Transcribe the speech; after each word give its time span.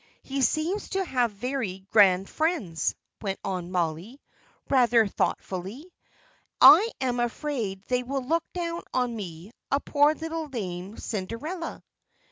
He 0.23 0.41
seems 0.41 0.89
to 0.89 1.05
have 1.05 1.29
very 1.31 1.85
grand 1.91 2.27
friends," 2.27 2.95
went 3.21 3.39
on 3.43 3.69
Molly, 3.69 4.19
rather 4.67 5.05
thoughtfully. 5.05 5.93
"I 6.59 6.89
am 7.01 7.19
afraid 7.19 7.83
they 7.83 8.01
will 8.01 8.23
look 8.23 8.43
down 8.51 8.81
on 8.95 9.15
me, 9.15 9.51
a 9.69 9.79
poor 9.79 10.15
little 10.15 10.47
lame 10.47 10.97
Cinderella." 10.97 11.83